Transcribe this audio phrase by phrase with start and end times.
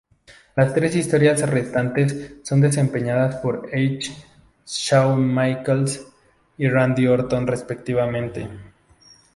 [0.55, 4.09] Las tres historias restantes son desempeñadas por Edge,
[4.65, 6.07] Shawn Michaels
[6.57, 8.49] y Randy Orton respectivamente.